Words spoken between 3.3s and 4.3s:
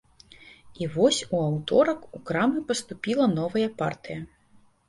новая партыя.